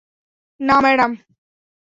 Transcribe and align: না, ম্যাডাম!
না, 0.59 0.75
ম্যাডাম! 0.83 1.11